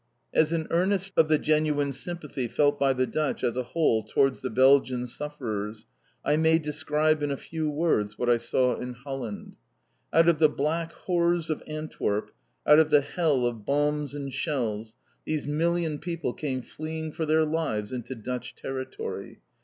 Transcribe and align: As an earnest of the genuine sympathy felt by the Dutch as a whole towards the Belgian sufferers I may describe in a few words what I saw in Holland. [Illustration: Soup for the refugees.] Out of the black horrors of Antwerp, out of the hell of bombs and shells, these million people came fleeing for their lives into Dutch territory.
As 0.33 0.51
an 0.51 0.65
earnest 0.71 1.11
of 1.15 1.27
the 1.27 1.37
genuine 1.37 1.93
sympathy 1.93 2.47
felt 2.47 2.79
by 2.79 2.91
the 2.91 3.05
Dutch 3.05 3.43
as 3.43 3.55
a 3.55 3.61
whole 3.61 4.01
towards 4.01 4.41
the 4.41 4.49
Belgian 4.49 5.05
sufferers 5.05 5.85
I 6.25 6.37
may 6.37 6.57
describe 6.57 7.21
in 7.21 7.29
a 7.29 7.37
few 7.37 7.69
words 7.69 8.17
what 8.17 8.27
I 8.27 8.39
saw 8.39 8.75
in 8.77 8.93
Holland. 8.93 9.57
[Illustration: 10.11 10.11
Soup 10.11 10.11
for 10.11 10.11
the 10.11 10.17
refugees.] 10.17 10.17
Out 10.17 10.29
of 10.29 10.39
the 10.39 10.55
black 10.57 10.91
horrors 11.05 11.49
of 11.51 11.63
Antwerp, 11.67 12.31
out 12.65 12.79
of 12.79 12.89
the 12.89 13.01
hell 13.01 13.45
of 13.45 13.63
bombs 13.63 14.15
and 14.15 14.33
shells, 14.33 14.95
these 15.23 15.45
million 15.45 15.99
people 15.99 16.33
came 16.33 16.63
fleeing 16.63 17.11
for 17.11 17.27
their 17.27 17.45
lives 17.45 17.91
into 17.91 18.15
Dutch 18.15 18.55
territory. 18.55 19.41